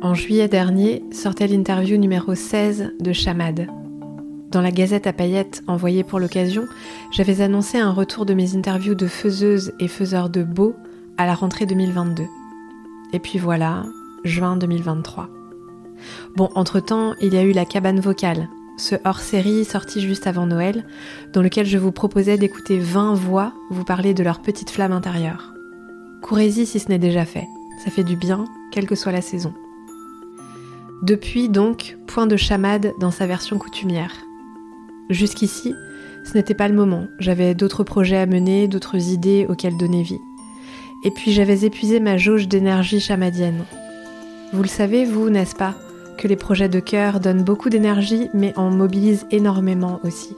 En 0.00 0.14
juillet 0.14 0.46
dernier 0.46 1.02
sortait 1.10 1.48
l'interview 1.48 1.96
numéro 1.96 2.36
16 2.36 2.92
de 3.00 3.12
Chamad. 3.12 3.66
Dans 4.52 4.60
la 4.60 4.70
gazette 4.70 5.08
à 5.08 5.12
paillettes 5.12 5.64
envoyée 5.66 6.04
pour 6.04 6.20
l'occasion, 6.20 6.66
j'avais 7.10 7.40
annoncé 7.40 7.78
un 7.78 7.90
retour 7.90 8.24
de 8.24 8.32
mes 8.32 8.54
interviews 8.54 8.94
de 8.94 9.08
faiseuses 9.08 9.72
et 9.80 9.88
faiseurs 9.88 10.30
de 10.30 10.44
beau 10.44 10.76
à 11.16 11.26
la 11.26 11.34
rentrée 11.34 11.66
2022. 11.66 12.22
Et 13.12 13.18
puis 13.18 13.40
voilà, 13.40 13.86
juin 14.22 14.56
2023. 14.56 15.28
Bon, 16.36 16.48
entre-temps, 16.54 17.14
il 17.20 17.34
y 17.34 17.36
a 17.36 17.42
eu 17.42 17.52
la 17.52 17.64
cabane 17.64 17.98
vocale, 17.98 18.48
ce 18.76 18.94
hors-série 19.04 19.64
sorti 19.64 20.00
juste 20.00 20.28
avant 20.28 20.46
Noël, 20.46 20.86
dans 21.32 21.42
lequel 21.42 21.66
je 21.66 21.76
vous 21.76 21.90
proposais 21.90 22.38
d'écouter 22.38 22.78
20 22.78 23.14
voix 23.14 23.52
vous 23.70 23.84
parler 23.84 24.14
de 24.14 24.22
leur 24.22 24.42
petite 24.42 24.70
flamme 24.70 24.92
intérieure. 24.92 25.54
Courez-y 26.22 26.66
si 26.66 26.78
ce 26.78 26.88
n'est 26.88 27.00
déjà 27.00 27.24
fait, 27.24 27.48
ça 27.84 27.90
fait 27.90 28.04
du 28.04 28.14
bien, 28.14 28.44
quelle 28.70 28.86
que 28.86 28.94
soit 28.94 29.10
la 29.10 29.22
saison. 29.22 29.52
Depuis 31.02 31.48
donc, 31.48 31.96
point 32.08 32.26
de 32.26 32.36
chamade 32.36 32.92
dans 32.98 33.12
sa 33.12 33.26
version 33.26 33.56
coutumière. 33.56 34.12
Jusqu'ici, 35.10 35.76
ce 36.24 36.34
n'était 36.34 36.54
pas 36.54 36.66
le 36.66 36.74
moment, 36.74 37.06
j'avais 37.20 37.54
d'autres 37.54 37.84
projets 37.84 38.16
à 38.16 38.26
mener, 38.26 38.66
d'autres 38.66 39.10
idées 39.10 39.46
auxquelles 39.48 39.76
donner 39.76 40.02
vie. 40.02 40.18
Et 41.04 41.12
puis 41.12 41.30
j'avais 41.30 41.64
épuisé 41.64 42.00
ma 42.00 42.16
jauge 42.16 42.48
d'énergie 42.48 42.98
chamadienne. 42.98 43.64
Vous 44.52 44.62
le 44.62 44.68
savez, 44.68 45.04
vous, 45.04 45.30
n'est-ce 45.30 45.54
pas 45.54 45.76
que 46.18 46.26
les 46.26 46.34
projets 46.34 46.68
de 46.68 46.80
cœur 46.80 47.20
donnent 47.20 47.44
beaucoup 47.44 47.70
d'énergie 47.70 48.28
mais 48.34 48.52
en 48.56 48.70
mobilisent 48.70 49.26
énormément 49.30 50.00
aussi. 50.02 50.34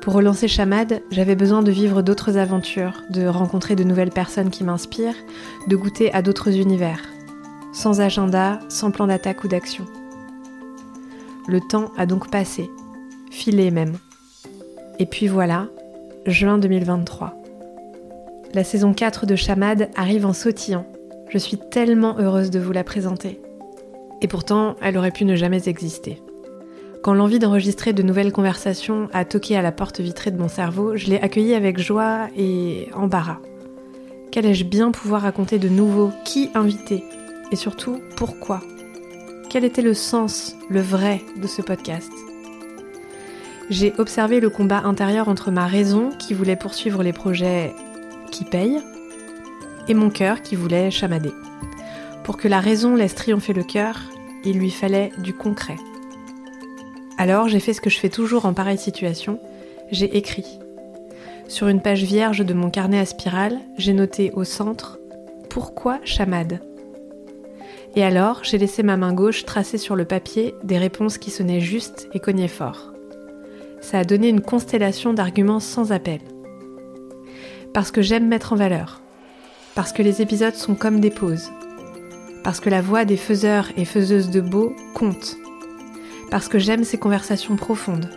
Pour 0.00 0.14
relancer 0.14 0.48
Chamad, 0.48 1.02
j'avais 1.10 1.36
besoin 1.36 1.62
de 1.62 1.70
vivre 1.70 2.00
d'autres 2.00 2.38
aventures, 2.38 3.02
de 3.10 3.26
rencontrer 3.26 3.76
de 3.76 3.84
nouvelles 3.84 4.10
personnes 4.10 4.50
qui 4.50 4.64
m'inspirent, 4.64 5.14
de 5.68 5.76
goûter 5.76 6.12
à 6.14 6.22
d'autres 6.22 6.56
univers. 6.56 7.13
Sans 7.74 8.00
agenda, 8.00 8.60
sans 8.68 8.92
plan 8.92 9.08
d'attaque 9.08 9.42
ou 9.42 9.48
d'action. 9.48 9.84
Le 11.48 11.60
temps 11.60 11.90
a 11.96 12.06
donc 12.06 12.30
passé, 12.30 12.70
filé 13.32 13.72
même. 13.72 13.94
Et 15.00 15.06
puis 15.06 15.26
voilà, 15.26 15.66
juin 16.24 16.56
2023. 16.56 17.34
La 18.54 18.62
saison 18.62 18.94
4 18.94 19.26
de 19.26 19.34
Chamad 19.34 19.90
arrive 19.96 20.24
en 20.24 20.32
sautillant. 20.32 20.86
Je 21.28 21.36
suis 21.36 21.58
tellement 21.58 22.16
heureuse 22.20 22.50
de 22.50 22.60
vous 22.60 22.70
la 22.70 22.84
présenter. 22.84 23.40
Et 24.22 24.28
pourtant, 24.28 24.76
elle 24.80 24.96
aurait 24.96 25.10
pu 25.10 25.24
ne 25.24 25.34
jamais 25.34 25.68
exister. 25.68 26.22
Quand 27.02 27.12
l'envie 27.12 27.40
d'enregistrer 27.40 27.92
de 27.92 28.04
nouvelles 28.04 28.32
conversations 28.32 29.08
a 29.12 29.24
toqué 29.24 29.56
à 29.56 29.62
la 29.62 29.72
porte 29.72 30.00
vitrée 30.00 30.30
de 30.30 30.38
mon 30.38 30.48
cerveau, 30.48 30.96
je 30.96 31.08
l'ai 31.08 31.18
accueillie 31.18 31.54
avec 31.54 31.80
joie 31.80 32.28
et 32.36 32.88
embarras. 32.94 33.40
Qu'allais-je 34.30 34.64
bien 34.64 34.92
pouvoir 34.92 35.22
raconter 35.22 35.58
de 35.58 35.68
nouveau? 35.68 36.12
Qui 36.24 36.50
inviter? 36.54 37.02
Et 37.54 37.56
surtout, 37.56 38.00
pourquoi? 38.16 38.62
Quel 39.48 39.64
était 39.64 39.80
le 39.80 39.94
sens, 39.94 40.56
le 40.68 40.80
vrai 40.80 41.22
de 41.36 41.46
ce 41.46 41.62
podcast? 41.62 42.10
J'ai 43.70 43.92
observé 43.98 44.40
le 44.40 44.50
combat 44.50 44.80
intérieur 44.80 45.28
entre 45.28 45.52
ma 45.52 45.68
raison, 45.68 46.10
qui 46.18 46.34
voulait 46.34 46.56
poursuivre 46.56 47.04
les 47.04 47.12
projets 47.12 47.72
qui 48.32 48.44
payent, 48.44 48.80
et 49.86 49.94
mon 49.94 50.10
cœur 50.10 50.42
qui 50.42 50.56
voulait 50.56 50.90
chamader. 50.90 51.30
Pour 52.24 52.38
que 52.38 52.48
la 52.48 52.58
raison 52.58 52.96
laisse 52.96 53.14
triompher 53.14 53.52
le 53.52 53.62
cœur, 53.62 54.00
il 54.44 54.58
lui 54.58 54.72
fallait 54.72 55.12
du 55.18 55.32
concret. 55.32 55.76
Alors 57.18 57.46
j'ai 57.46 57.60
fait 57.60 57.72
ce 57.72 57.80
que 57.80 57.88
je 57.88 58.00
fais 58.00 58.08
toujours 58.08 58.46
en 58.46 58.52
pareille 58.52 58.78
situation, 58.78 59.38
j'ai 59.92 60.16
écrit. 60.16 60.58
Sur 61.46 61.68
une 61.68 61.80
page 61.80 62.02
vierge 62.02 62.44
de 62.44 62.52
mon 62.52 62.68
carnet 62.68 62.98
à 62.98 63.06
spirale, 63.06 63.60
j'ai 63.78 63.92
noté 63.92 64.32
au 64.32 64.42
centre 64.42 64.98
Pourquoi 65.50 66.00
chamade? 66.02 66.58
Et 67.96 68.02
alors 68.02 68.40
j'ai 68.42 68.58
laissé 68.58 68.82
ma 68.82 68.96
main 68.96 69.12
gauche 69.12 69.44
tracer 69.44 69.78
sur 69.78 69.94
le 69.94 70.04
papier 70.04 70.54
des 70.64 70.78
réponses 70.78 71.18
qui 71.18 71.30
sonnaient 71.30 71.60
justes 71.60 72.08
et 72.12 72.20
cognaient 72.20 72.48
fort. 72.48 72.92
Ça 73.80 73.98
a 73.98 74.04
donné 74.04 74.28
une 74.28 74.40
constellation 74.40 75.12
d'arguments 75.12 75.60
sans 75.60 75.92
appel. 75.92 76.20
Parce 77.72 77.90
que 77.90 78.02
j'aime 78.02 78.26
mettre 78.26 78.52
en 78.52 78.56
valeur. 78.56 79.02
Parce 79.74 79.92
que 79.92 80.02
les 80.02 80.22
épisodes 80.22 80.54
sont 80.54 80.74
comme 80.74 81.00
des 81.00 81.10
pauses, 81.10 81.50
parce 82.44 82.60
que 82.60 82.70
la 82.70 82.80
voix 82.80 83.04
des 83.04 83.16
faiseurs 83.16 83.68
et 83.76 83.84
faiseuses 83.84 84.30
de 84.30 84.40
beau 84.40 84.74
compte, 84.94 85.36
parce 86.30 86.48
que 86.48 86.60
j'aime 86.60 86.84
ces 86.84 86.98
conversations 86.98 87.56
profondes, 87.56 88.08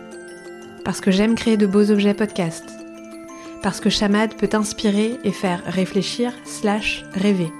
parce 0.84 1.00
que 1.00 1.10
j'aime 1.10 1.34
créer 1.34 1.56
de 1.56 1.66
beaux 1.66 1.90
objets 1.90 2.14
podcast, 2.14 2.64
parce 3.60 3.80
que 3.80 3.90
Chamad 3.90 4.34
peut 4.34 4.50
inspirer 4.52 5.18
et 5.24 5.32
faire 5.32 5.62
réfléchir 5.66 6.32
slash 6.44 7.04
rêver, 7.12 7.50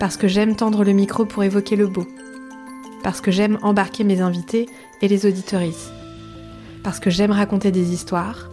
parce 0.00 0.16
que 0.16 0.28
j'aime 0.28 0.56
tendre 0.56 0.82
le 0.82 0.92
micro 0.92 1.26
pour 1.26 1.44
évoquer 1.44 1.76
le 1.76 1.86
beau, 1.86 2.06
parce 3.04 3.20
que 3.20 3.30
j'aime 3.30 3.58
embarquer 3.60 4.02
mes 4.02 4.22
invités 4.22 4.66
et 5.02 5.08
les 5.08 5.26
auditorices, 5.26 5.92
parce 6.82 6.98
que 6.98 7.10
j'aime 7.10 7.32
raconter 7.32 7.70
des 7.70 7.92
histoires, 7.92 8.50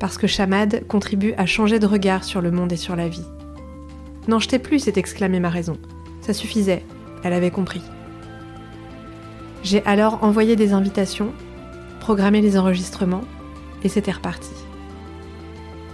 parce 0.00 0.16
que 0.16 0.26
Chamad 0.26 0.86
contribue 0.88 1.34
à 1.36 1.44
changer 1.44 1.78
de 1.78 1.86
regard 1.86 2.24
sur 2.24 2.40
le 2.40 2.50
monde 2.50 2.72
et 2.72 2.78
sur 2.78 2.96
la 2.96 3.06
vie. 3.06 3.26
N'en 4.28 4.38
jetez 4.38 4.58
plus, 4.58 4.78
s'est 4.78 4.94
exclamé 4.96 5.40
ma 5.40 5.50
raison. 5.50 5.76
Ça 6.22 6.32
suffisait, 6.32 6.84
elle 7.22 7.34
avait 7.34 7.50
compris. 7.50 7.82
J'ai 9.62 9.84
alors 9.84 10.24
envoyé 10.24 10.56
des 10.56 10.72
invitations, 10.72 11.34
programmé 12.00 12.40
les 12.40 12.56
enregistrements, 12.56 13.24
et 13.84 13.90
c'était 13.90 14.10
reparti. 14.10 14.54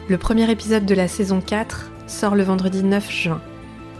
Le 0.08 0.18
premier 0.18 0.48
épisode 0.52 0.86
de 0.86 0.94
la 0.94 1.08
saison 1.08 1.40
4 1.40 1.90
sort 2.06 2.36
le 2.36 2.44
vendredi 2.44 2.84
9 2.84 3.10
juin. 3.10 3.40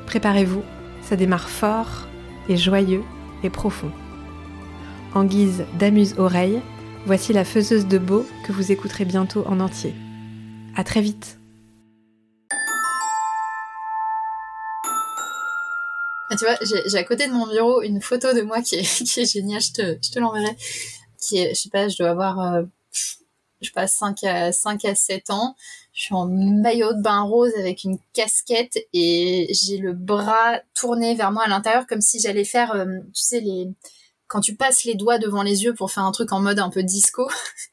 Préparez-vous, 0.09 0.63
ça 1.03 1.17
démarre 1.17 1.51
fort 1.51 2.09
et 2.49 2.57
joyeux 2.57 3.03
et 3.43 3.51
profond. 3.51 3.93
En 5.15 5.25
guise 5.25 5.67
d'amuse-oreille, 5.79 6.63
voici 7.05 7.35
la 7.35 7.45
faiseuse 7.45 7.87
de 7.87 7.99
beau 7.99 8.27
que 8.47 8.53
vous 8.53 8.73
écouterez 8.73 9.05
bientôt 9.05 9.45
en 9.47 9.61
entier. 9.61 9.95
À 10.77 10.83
très 10.83 11.03
vite! 11.03 11.39
Ah, 16.31 16.37
tu 16.39 16.47
vois, 16.47 16.57
j'ai 16.63 16.97
à 16.97 17.05
côté 17.05 17.27
de 17.27 17.33
mon 17.35 17.47
bureau 17.47 17.83
une 17.83 18.01
photo 18.01 18.33
de 18.33 18.41
moi 18.41 18.63
qui 18.63 18.77
est, 18.77 19.31
géniale, 19.31 19.61
je 19.61 19.73
te, 19.73 19.99
je 20.03 20.11
te 20.11 20.19
l'enverrai. 20.19 20.57
Qui 21.21 21.37
est, 21.37 21.55
je 21.55 21.61
sais 21.61 21.71
pas, 21.71 21.87
je 21.89 21.99
dois 21.99 22.09
avoir, 22.09 22.41
euh, 22.41 22.63
je 23.61 23.69
sais 23.69 23.73
pas, 23.73 23.87
5 23.87 24.25
à, 24.25 24.53
5 24.53 24.85
à 24.85 24.95
7 24.95 25.31
ans. 25.31 25.57
Je 25.93 26.03
suis 26.03 26.15
en 26.15 26.27
maillot 26.27 26.93
de 26.93 27.03
bain 27.03 27.23
rose 27.23 27.53
avec 27.59 27.85
une 27.85 27.99
casquette 28.13 28.79
et 28.93 29.49
j'ai 29.51 29.79
le 29.79 29.93
bras 29.93 30.61
tourné 30.75 31.15
vers 31.15 31.33
moi 31.33 31.45
à 31.45 31.49
l'intérieur 31.49 31.87
comme 31.87 32.01
si 32.01 32.21
j'allais 32.21 32.45
faire, 32.45 32.73
euh, 32.73 32.87
tu 33.15 33.23
sais, 33.23 33.41
les, 33.41 33.69
quand 34.29 34.41
tu 34.41 34.55
passes 34.55 34.85
les 34.85 34.95
doigts 34.95 35.19
devant 35.19 35.43
les 35.43 35.65
yeux 35.65 35.75
pour 35.75 35.91
faire 35.91 36.05
un 36.05 36.13
truc 36.13 36.33
en 36.33 36.41
mode 36.41 36.59
un 36.59 36.71
peu 36.71 36.83
disco. 36.83 37.29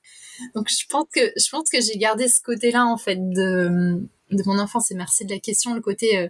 Donc 0.55 0.69
je 0.69 0.85
pense 0.89 1.05
que, 1.13 1.31
je 1.37 1.49
pense 1.49 1.69
que 1.69 1.79
j'ai 1.81 1.97
gardé 1.97 2.27
ce 2.27 2.41
côté-là, 2.41 2.85
en 2.85 2.97
fait, 2.97 3.17
de, 3.17 4.01
de 4.31 4.43
mon 4.45 4.59
enfance 4.59 4.91
et 4.91 4.95
merci 4.95 5.25
de 5.25 5.33
la 5.33 5.39
question, 5.39 5.73
le 5.73 5.81
côté, 5.81 6.17
euh, 6.17 6.27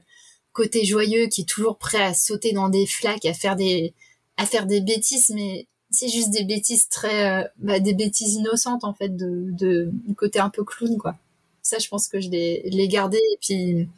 côté 0.51 0.85
joyeux 0.85 1.27
qui 1.27 1.41
est 1.41 1.49
toujours 1.49 1.77
prêt 1.77 2.01
à 2.01 2.13
sauter 2.13 2.51
dans 2.51 2.69
des 2.69 2.85
flaques, 2.85 3.25
à 3.25 3.33
faire 3.33 3.55
des, 3.55 3.93
à 4.37 4.45
faire 4.45 4.65
des 4.65 4.81
bêtises, 4.81 5.29
mais 5.29 5.67
c'est 5.95 6.09
juste 6.09 6.29
des 6.29 6.43
bêtises 6.43 6.89
très, 6.89 7.43
euh, 7.43 7.47
bah, 7.57 7.79
des 7.79 7.93
bêtises 7.93 8.35
innocentes 8.35 8.83
en 8.83 8.93
fait, 8.93 9.15
de, 9.15 9.89
du 10.07 10.15
côté 10.15 10.39
un 10.39 10.49
peu 10.49 10.63
clown 10.63 10.97
quoi. 10.97 11.15
Ça, 11.61 11.79
je 11.79 11.87
pense 11.87 12.07
que 12.07 12.19
je 12.19 12.29
l'ai, 12.29 12.87
gardé 12.87 13.17
et 13.17 13.37
puis, 13.41 13.89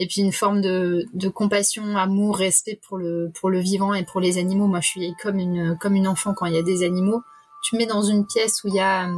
et 0.00 0.06
puis 0.08 0.22
une 0.22 0.32
forme 0.32 0.60
de, 0.60 1.06
de 1.14 1.28
compassion, 1.28 1.96
amour, 1.96 2.36
respect 2.36 2.80
pour 2.88 2.98
le, 2.98 3.30
pour 3.38 3.48
le 3.48 3.60
vivant 3.60 3.94
et 3.94 4.04
pour 4.04 4.20
les 4.20 4.38
animaux. 4.38 4.66
Moi, 4.66 4.80
je 4.80 4.88
suis 4.88 5.14
comme 5.22 5.38
une, 5.38 5.78
comme 5.78 5.94
une 5.94 6.08
enfant 6.08 6.34
quand 6.34 6.46
il 6.46 6.54
y 6.54 6.58
a 6.58 6.62
des 6.62 6.82
animaux. 6.82 7.22
Tu 7.62 7.76
mets 7.76 7.86
dans 7.86 8.02
une 8.02 8.26
pièce 8.26 8.64
où 8.64 8.68
il 8.68 8.74
y 8.74 8.80
a 8.80 9.06
euh, 9.06 9.12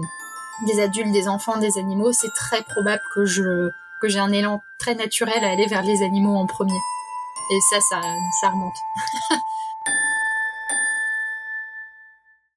des 0.66 0.82
adultes, 0.82 1.12
des 1.12 1.28
enfants, 1.28 1.58
des 1.58 1.78
animaux, 1.78 2.12
c'est 2.12 2.32
très 2.34 2.62
probable 2.62 3.02
que 3.14 3.24
je 3.24 3.70
que 4.02 4.08
j'ai 4.08 4.18
un 4.18 4.32
élan 4.32 4.60
très 4.78 4.94
naturel 4.94 5.42
à 5.42 5.50
aller 5.50 5.66
vers 5.66 5.82
les 5.82 6.02
animaux 6.02 6.36
en 6.36 6.46
premier. 6.46 6.78
Et 7.50 7.60
ça, 7.70 7.80
ça, 7.80 8.00
ça 8.40 8.50
remonte. 8.50 8.76